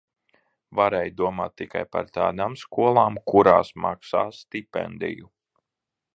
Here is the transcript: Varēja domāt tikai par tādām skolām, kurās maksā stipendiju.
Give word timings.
Varēja 0.77 1.11
domāt 1.19 1.53
tikai 1.61 1.83
par 1.97 2.09
tādām 2.15 2.57
skolām, 2.63 3.21
kurās 3.33 3.71
maksā 3.85 4.27
stipendiju. 4.43 5.33